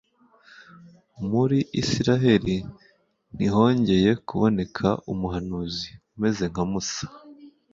[1.29, 2.57] muri israheli
[3.35, 7.05] ntihongeye kuboneka umuhanuzi umeze nka musa;